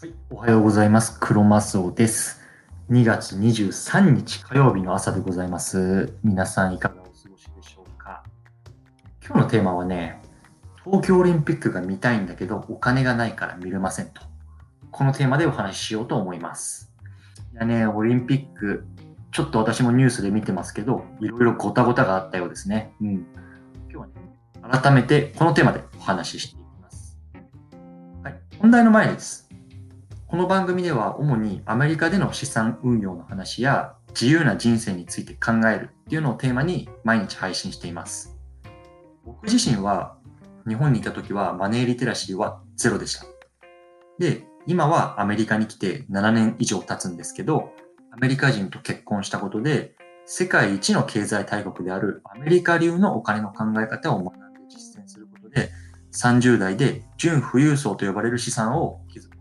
[0.00, 1.18] はい、おはようございます。
[1.20, 2.40] 黒マスオです。
[2.88, 6.14] 2月23日火曜日の朝でございます。
[6.24, 8.22] 皆さんいかがお過ごしでしょうか？
[9.22, 10.22] 今日のテーマはね、
[10.86, 14.22] 東京オリンピックが見たいんだけどお金がないから見れませんと。
[14.90, 16.90] このテーマでお話ししようと思います。
[17.52, 18.86] いやね、オリンピック、
[19.32, 22.94] ちょっと私もニュースで見てますけど、いろいろごたごたがあったようですね。
[23.02, 23.26] うん。
[23.90, 24.12] 今日はね、
[24.80, 27.18] 改めてこのテーマでお話ししていきます。
[28.22, 29.49] はい、本題の前です。
[30.30, 38.38] この番組では主にアメリカでの資産運用の話や自由な人生について考えるっていうのをテーマに毎日配信しています。
[39.24, 40.16] 僕自身は
[40.68, 43.24] 日本にいた時はマネーリテラシーはゼロでした。
[44.20, 47.72] で、今はアメリカに来て7年以上経つんですけど、
[48.12, 55.70] アメリカ人と結婚したことで世界一の経済大国であるアメリカ流のお金の考え方を学んで実践することで
[56.12, 59.39] 30代で純富裕層と呼ばれる資産を築く。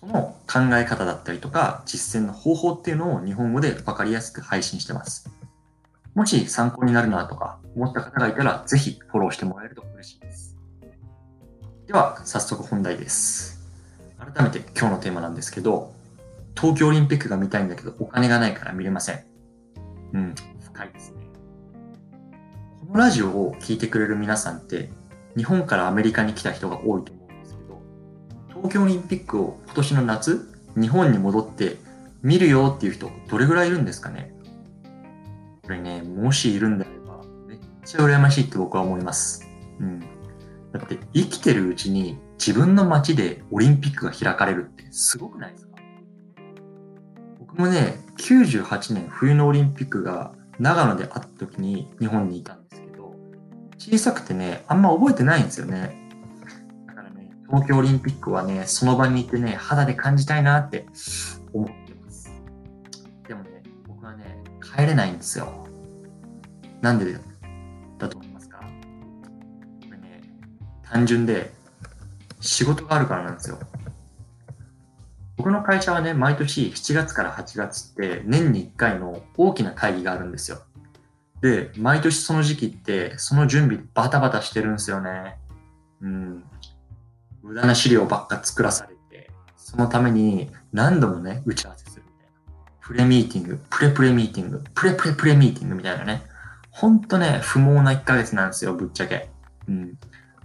[0.00, 5.30] その考え方だったりとか実践の方法っていうのを日本語で分かりやすく配信してます。
[6.14, 10.56] もし参考になるなとか思った方がいたらぜひフォローしてもらえると嬉しいです。
[11.86, 13.60] では早速本題です。
[14.18, 15.92] 改めて今日のテーマなんですけど、
[16.56, 19.24] 東京オリンピックが見たいんだけどお金がないから見れません。
[20.12, 21.22] うん、深いですね。
[22.80, 24.90] このラジオを聞いてくれる皆さんって
[25.36, 27.12] 日本からアメリカに来た人が多いと、
[28.58, 31.76] 東京オリンピックを今年の夏、日本に戻って
[32.22, 34.32] 見るよっていう人どれぐらいいるんですかね？
[35.62, 39.46] これね、もしいるんであればめっちゃ羨ましいって僕は思います。
[39.80, 40.00] うん。
[40.00, 45.76] だって生きてるうちに自分の街でオリンピックが開かれるってすごくないですか？
[47.38, 53.14] 僕もね、98年冬のオリンピックが長野であった時に日本にいたんですけど、
[53.78, 56.07] 小さくてね、あんま覚えてないんですよね。
[57.50, 60.86] 東京オリンピックはね、その場にいてね、肌で感じたいなって
[61.52, 62.30] 思ってます。
[63.26, 65.66] でもね、僕はね、帰れないんですよ。
[66.82, 67.12] なんで
[67.98, 68.58] だと思いますか？
[68.58, 68.66] こ
[69.90, 70.22] れね、
[70.82, 71.52] 単純で
[72.40, 73.58] 仕事があるからなんですよ。
[75.36, 80.58] 僕の会社はね、毎年7月から8月って年に1回の大きな会議があるんですよ。
[81.40, 85.38] で、毎年その時期ってその準備バタバタしてるんですよね。
[86.02, 86.44] うん。
[87.48, 92.32] 無駄な資料ばっか作らされて、そのために何度もね、打ち合わせするみたいな。
[92.82, 96.24] プレミーティング、プレプレミーティング、プレプレプレミーティングみたいなね。
[96.70, 99.30] ほんとね、不毛な1ヶ月なんですよ、ぶっちゃけ。
[99.66, 99.98] うん。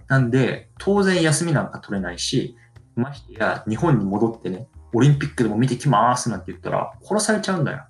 [0.08, 2.56] なんで、当然休みなんか取れないし、
[2.96, 7.84] ましてや日本に戻ってね、オリンピックでも見てきますなんて言ったら殺されちゃうんだよ。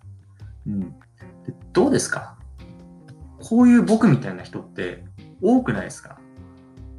[0.67, 0.95] うん。
[1.73, 2.37] どうですか？
[3.43, 5.05] こういう僕みたいな人って
[5.43, 6.19] 多くないですか？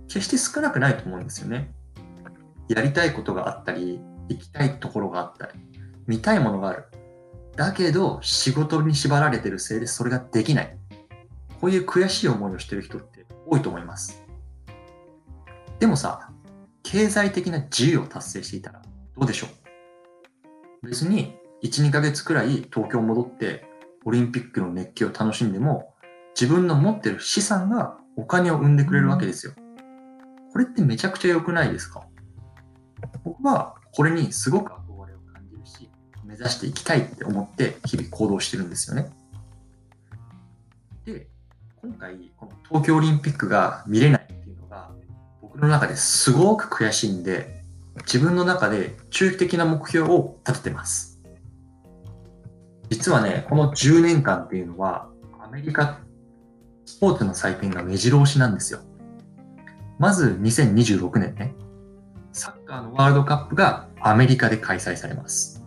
[0.08, 1.74] 決して少なくないと思うんですよね。
[2.68, 4.00] やりたいことがあったり、
[4.30, 5.54] 行きたいところがあったり、
[6.08, 6.86] 見たいものがある。
[7.56, 10.78] だけど仕事に縛られてるせいでそれができない。
[11.62, 14.24] こういう悔しい思いをしてる人って多いと思います。
[15.80, 16.30] でもさ、
[16.84, 18.82] 経済的な自由を達成していたら
[19.18, 19.48] どうでしょ
[20.84, 20.88] う？
[20.88, 23.66] 別に1、2ヶ月くらい東京戻って
[24.04, 25.94] オリンピックの熱気を楽しんでも
[26.40, 29.54] 自分の持ってる資産がお金を生んでくれるわけですよ。
[30.52, 32.06] これってめちゃくちゃ良くないですか？
[33.46, 35.90] はこれにすごく憧れを感じるし、
[36.26, 39.10] 目指していきたいって思って日々行動してるんですよね。
[41.06, 41.28] で、
[41.82, 44.92] 今回この東京オリンピックが見れないっていうのが
[45.42, 47.64] 僕の中ですごく悔しいんで、
[48.06, 51.22] 自分の中で中期的な目標を立ててます。
[52.90, 56.00] 実はね、この10年間っていうのは、アメリカ
[56.86, 58.80] スポーツの祭典が目白押しなんですよ。
[59.98, 61.56] まず2026年ね、
[62.36, 65.64] サッカーのワールドカップがアメリカで開催されます。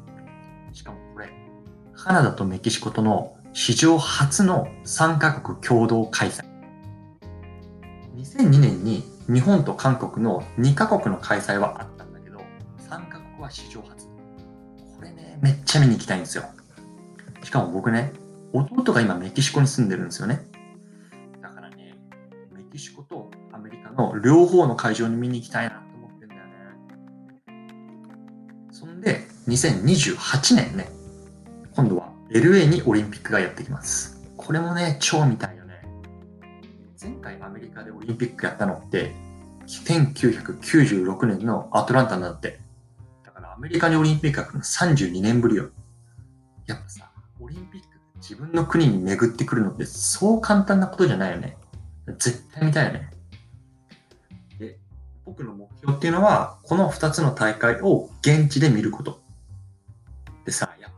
[0.75, 1.31] しかもこれ、
[1.95, 6.45] カナダとメキシコとの史上初の3カ国共同開催。
[8.17, 12.39] 2002年に日本と韓国の2カ国の開催はあったんだけど、
[12.87, 14.07] 3カ国は史上初。
[14.95, 16.45] これね、めっちゃ見に行きたいんですよ。
[17.45, 18.13] しかも僕ね、
[18.53, 20.43] 弟が今メキシコに住んでるんですよね。
[21.41, 21.95] だからね、
[22.53, 25.83] メキシコとアメリカの両方の会場に見に行きたいな
[29.49, 30.91] 2028年ね、
[31.75, 34.21] 今度は LA にオリンピックがやってきます。
[34.37, 35.81] これもね、超見たいよね。
[37.01, 39.15] 前回アメリカでオリンピックやったのって、
[39.67, 42.61] 1996年のアトランタになって。
[43.25, 45.71] だからアメリカにオリンピックが来るの32年ぶりよ。
[46.67, 47.11] やっぱさ、
[47.41, 51.57] オリンピック自分の国に巡ってくるのってそう簡単なことじゃないよね。
[52.19, 53.11] 絶対見たいよね。
[54.59, 54.79] で、
[55.25, 59.27] 僕の目標っていうのは、この2つの大会を現地で見ること。
[60.49, 60.91] でさ、やっ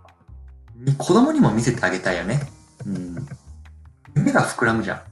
[0.97, 2.41] ぱ、子供にも見せてあげたいよね。
[2.87, 3.17] うん。
[4.15, 5.03] 夢が膨らむじゃん。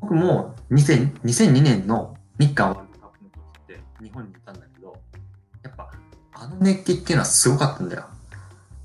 [0.00, 4.96] 僕も2000 2002年の日韓ワールドカップの時って日本にいたんだけど、
[5.64, 5.90] やっぱ
[6.34, 8.04] あの熱気っていうのはすごかったんだよ。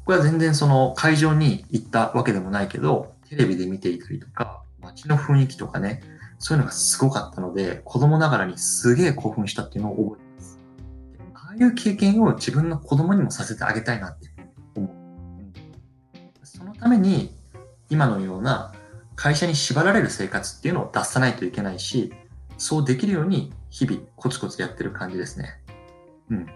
[0.06, 6.02] これは全然その会場に行ったわけでもないけど、テレビで見ていたりとか、街の雰囲気とかね、
[6.40, 10.60] そういうのがすごかったので、子供ながらにすげえ興奮したっていうのを覚えてます。
[11.36, 14.27] ああいう経験を自分の子供にもさせてあげたいなって。
[16.80, 17.36] ために、
[17.90, 18.74] 今のような
[19.16, 22.14] 会社に縛られる生活っていうのを出さないといけないし、
[22.58, 25.62] そうできるように日々コツコツやってる感じですね。
[26.30, 26.38] うん。
[26.40, 26.48] 今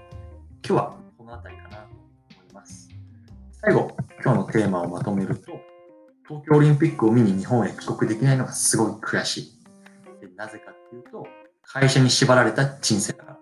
[0.63, 2.89] 日はこの辺りかなと思います。
[3.51, 5.51] 最後、今日のテーマをまとめると、
[6.27, 9.61] 東京オリンピックを見に日本へ帰国できないのがすごい悔しい。
[10.21, 11.25] でなぜかっていうと、
[11.63, 13.39] 会社に縛られた人生だから。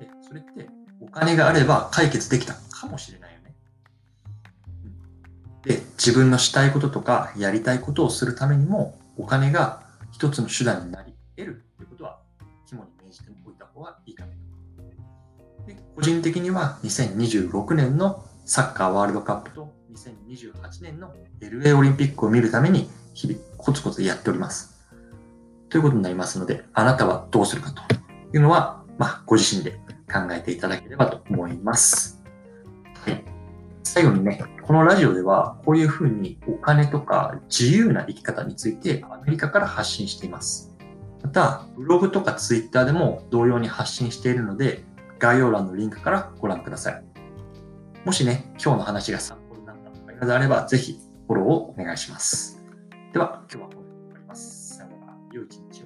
[0.00, 0.68] で、それって
[1.00, 3.25] お金があれば解決できたかもしれない。
[5.66, 9.82] で、自分のしたいこととかやりたいことをするためにも、お金が
[10.12, 12.20] 一つの手段になり得るということは、
[12.66, 15.66] 肝に銘じておいた方がいいかなと。
[15.66, 24.86] で個人的には2026年のサッカーワールドカップと2028年の LA オリンピックを見るために日々コツコツやっております。
[25.68, 27.82] ということになりますので、あなたはどうするかと
[28.32, 29.72] いうのは、まあ、ご自身で
[30.06, 32.22] 考えていただければと思います。
[33.04, 33.35] はい。
[33.96, 40.76] 最後にね、このラジオでは、こういうふうにお金とか自由な生き方についてアメリカから発信しています。
[41.22, 44.84] また、ブログとかツイッターでも同様に発信しているので、
[45.18, 47.04] 概要欄のリンクからご覧ください。
[48.04, 52.62] もしね、今日の話が参考になったのがあれば、ぜひフォローをお願いします。
[53.14, 54.76] では、今日はこれで終わります。
[54.76, 55.16] さよなら。
[55.32, 55.85] 良い一日を。